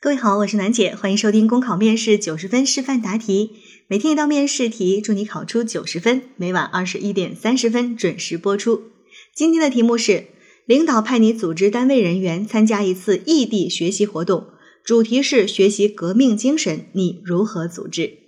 [0.00, 3.56] 各位好，我是楠姐，欢迎收听公考面试九十分示范答题，
[3.88, 6.22] 每天一道面试题，祝你考出九十分。
[6.36, 8.92] 每晚二十一点三十分准时播出。
[9.34, 10.26] 今天的题目是：
[10.66, 14.46] 领导派你组织单位人员参加一次异地学习活动，
[14.84, 18.18] 主题是学习革命精神，你如何组织？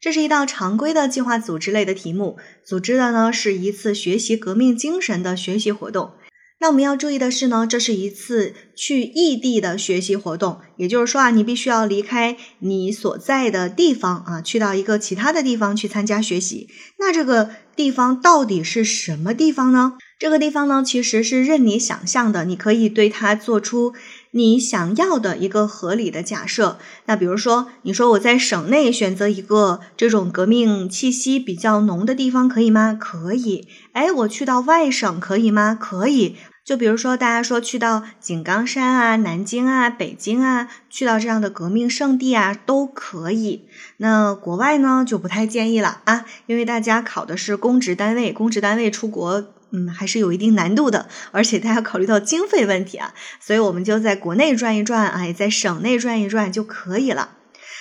[0.00, 6.14] 这是一道常规的计划组织类的题目，组织的呢是一次学习革命精神的学习活动。
[6.60, 16.68] 那我们要注意的是呢，这是一次去异地的学习活动，也就是说啊，你必须要离开你所在的地方啊，去到一个其他的地方去参加学习。
[16.98, 19.94] 那这个地方到底是什么地方呢？
[20.18, 23.94] 这个地方呢，其实是任你想象的，你可以对它做出
[24.32, 26.78] 你想要的一个合理的假设。
[27.06, 32.94] 那比如说，你说我在省内选择一个这种革命气息比较浓的地方，可以吗？
[33.00, 33.66] 可以。
[33.92, 35.74] 哎，我去到外省可以吗？
[35.74, 36.36] 可以。
[36.70, 43.66] 就比如说，大家说去到井冈山啊、南京啊、北京啊，去到这样的革命圣地啊，都可以。
[43.96, 57.30] 那国外呢，就不太建议了啊，因为大家考的是公职单位，公职单位出国，嗯，还是有一定难度的，而且大家考虑到经费问题啊，所以我们就在国内转一转，哎，在省内转一转就可以了。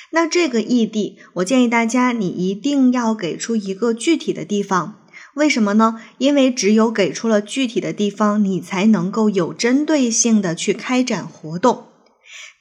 [0.10, 4.96] 那这个异地，我建议大家，你一定要给出一个具体的地方。
[5.40, 6.02] 为什么呢？
[6.18, 11.86] 因为只有给出了具体的地方，你才能够有针对性的去开展活动。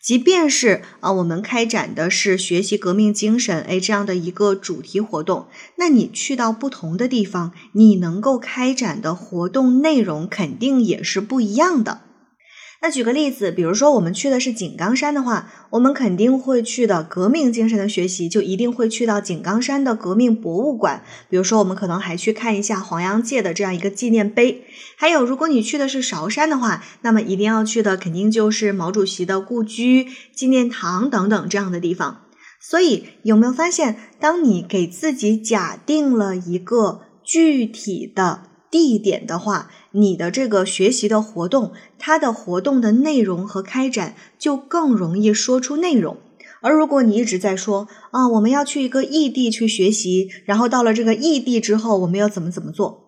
[0.00, 12.02] 即便是啊，我们开展的是学习革命精神，哎，这样的一个主题活动，那你去到不同的地方，你能够开展的活动内容肯定也是不一样的。
[12.80, 21.02] 那举个例子，比如说我们去的是井冈山的话，我们肯定会去的革命精神的学习，就一定会去到井冈山的革命博物馆。
[21.28, 24.62] 比如说，我们可能还去看一下黄洋界的这样一个纪念碑。
[24.96, 32.20] 还有，如果你去的是韶山的话，那么一定要去的肯定就是毛主席的故居、纪念堂等等这样的地方。
[32.60, 46.16] 所以，有没有发现，当你给自己假定了一个具体的地点的话，你的这个学习的活动，它的活动的内容和开展就更容易说出内容。
[46.60, 53.04] 而如果你一直在说啊，我们要去一个异地去学习，然后到了这个异地之后，我们要怎么怎么做？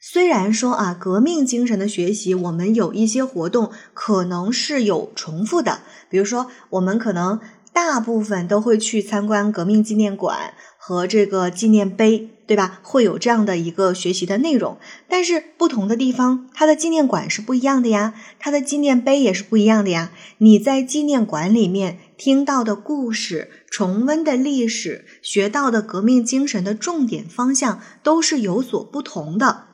[0.00, 7.40] 虽然说啊，革命精神的学习，我们有一些活动可能是有重复的，比如说我们可能
[7.72, 12.30] 大部分都会去参观革命纪念馆和这个纪念碑。
[12.48, 12.80] 对吧？
[12.82, 20.10] 会有这样的一个学习的内容，但是不同的地方，它的纪念馆是不一样的呀，它的纪念碑也是不一样的呀。
[20.38, 29.64] 你在纪念馆里面听到的故事、重温的历史、学到的革命精神的重点方向都是有所不同的，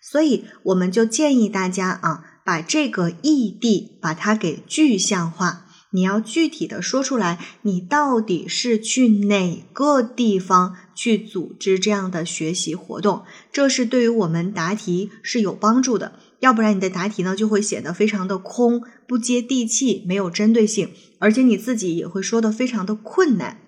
[0.00, 5.66] 所以我们就建议大家啊，把这个异地把它给具象化。
[5.92, 13.24] 你要具体的说出来，你到底是去哪个地方去组织这样的学习活动？
[13.50, 16.12] 这是对于我们答题是有帮助的。
[16.38, 23.58] 要不然你的答题呢就会显得非常的空，不接地气，没有针对性，而且你自己也会说的非常的困难。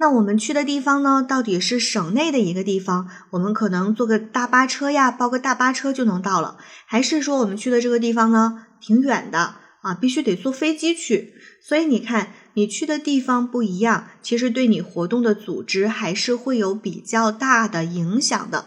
[0.00, 9.54] 那我们去的地方呢，到底是省内的一个地方，我们可能坐个大巴车呀，包个大巴车就能到了，还是说我们去的这个地方呢挺远的？
[9.82, 18.66] 啊，必须得坐飞机去，所以你看，你去的地方不一样，其实对你活动的组织还是会有比较大的影响的。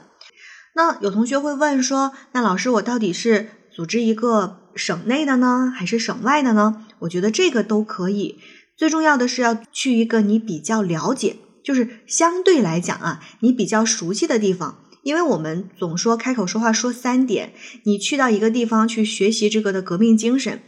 [0.74, 6.86] 那有同学会问说，那老师，我到底是组织一个省内的呢，还是省外的呢？
[7.00, 8.38] 我觉得这个都可以，
[8.78, 14.78] 最重要的是要去一个你比较了解，就是相对来讲啊，你比较熟悉的地方。
[15.04, 17.54] 因为我们总说开口说话说三点，
[17.86, 20.62] 你去到一个地方去学习这个的革命精神。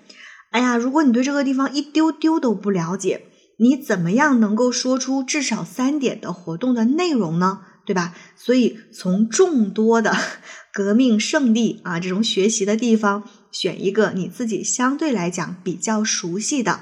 [0.54, 3.26] 哎呀，如果你对这个地方一丢丢都不了解，
[3.58, 7.62] 你怎么样能够说出至少三点的活动的内容呢？
[7.86, 8.14] 对吧？
[8.36, 10.16] 所以从众多的
[10.72, 16.82] 革命圣地啊这种学习的地方，选一个你自己相对来讲比较熟悉的，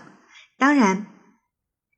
[0.58, 1.08] 当然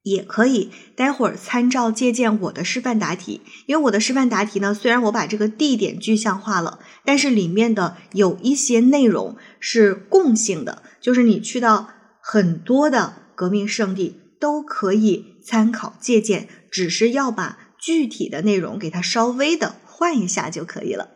[0.03, 10.83] 也可以待会儿参照借鉴我的示范答题，因为我的示范答题呢，虽然我把这个地点具象化了，但是里面的有一些内容是共性的。
[11.01, 11.89] 就是你去到
[12.21, 21.09] 很多的革命圣地都可以参考借鉴，只是要把具体的内容给它稍微的换一下就可以了。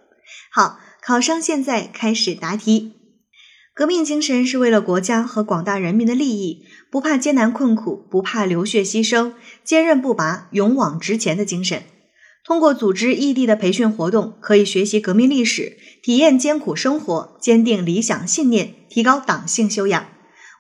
[0.52, 2.97] 好，考生现在开始答题。
[3.78, 9.34] 革命精神是为了国家和广大人民的利益，不怕艰难困苦，不怕流血牺牲，
[9.64, 11.84] 坚韧不拔，勇往直前的精神。
[12.44, 20.08] 通过组织异地的培训活动，可以学习革命历史，体验艰苦生活，坚定理想信念，提高党性修养。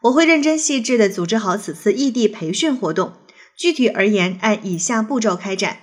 [0.03, 3.13] 我会认真细致地组织好此次异地培训活动。
[3.57, 5.77] 具体而言，按以下步骤开展。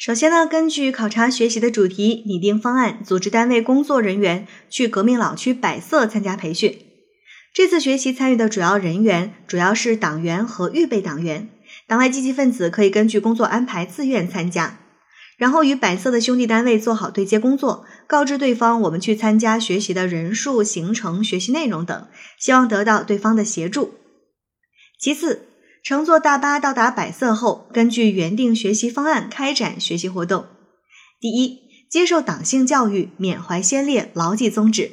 [0.00, 6.74] 首先呢，根据考察学习的主题拟定方案，组织单位工作人员去革命老区百色参加培训。
[7.52, 11.50] 这次学习参与的主要人员主要是党员和预备党员，
[11.86, 14.78] 党外积极分子可以根据工作安排自愿参加。
[15.36, 22.08] 然后与百色的兄弟单位做好对接工作，告知对方我们去参加学习的人数、行程、学习内容等，
[22.38, 23.96] 希望得到对方的协助。
[24.98, 25.48] 其次，
[25.82, 30.46] 乘坐大巴到达百色后，根据原定学习方案开展学习活动。
[31.18, 34.92] 第一，接受党性教育，缅怀先烈，牢记宗旨。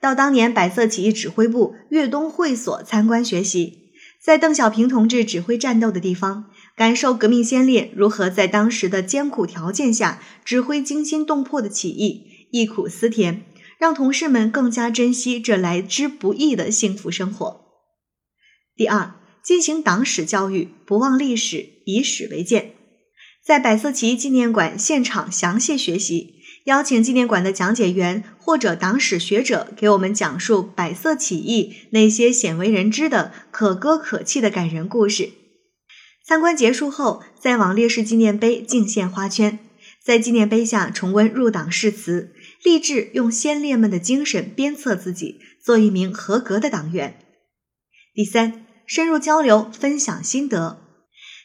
[0.00, 3.90] 到当年百色起义指挥部粤东会所参观学习，
[4.22, 13.42] 在邓小平同志指挥战斗的地方，感受革命先烈如何在当时的艰苦条件下指挥惊心动魄的起义，忆苦思甜，
[13.78, 17.60] 让同事们更加珍惜这来之不易的幸福生活。
[18.74, 19.17] 第二。
[19.48, 22.72] 进行党史教育，不忘历史，以史为鉴。
[23.42, 26.34] 在百色起义纪念馆现场详细学习，
[26.66, 35.30] 邀请纪念馆的讲解员或者党史学者给我们讲述百色起义那些鲜为人知的可歌可泣的感人故事。
[36.26, 39.58] 参观结束后，再往烈士纪念碑敬献花圈，
[40.04, 47.18] 在纪念碑下重温入党誓词，立志用先烈们的精神鞭策自己，做一名合格的党员。
[48.12, 48.67] 第三。
[48.88, 50.80] 深入交流，分享心得，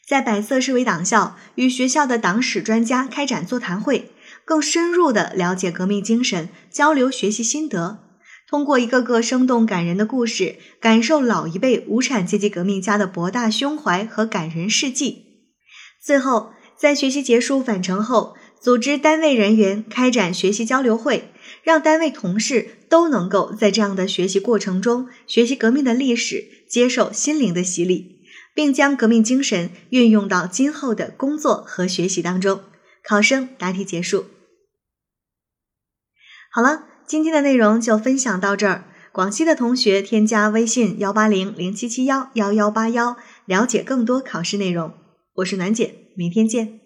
[0.07, 4.13] 在百色市委党校与学校的党史专家开展座谈会，
[4.45, 7.99] 更深入地了解革命精神，交流学习心得。
[8.47, 15.25] 通过一个个生动感人的故事，感受老一辈无产阶级革命家的博大胸怀和感人事迹。
[16.01, 21.29] 最后，在学习结束返程后，组织单位人员开展学习交流会，
[21.61, 28.23] 让单位同事都能够在这样的学习过程中学习革命的历史，接受心灵的洗礼，
[28.55, 32.61] 并将革命精神运用到今后的工作和学习当中。
[33.07, 34.25] 考生答题结束。
[36.49, 38.85] 好了，今天的内容就分享到这儿。
[39.11, 44.91] 广西的同学添加微信幺八零零七七幺幺幺八幺，了解更多考试内容。
[45.35, 46.82] 我是暖姐，明天见。